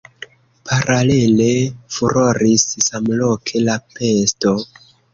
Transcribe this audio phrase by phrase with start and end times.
[0.69, 1.51] Paralele
[1.97, 4.61] furoris samloke la pesto.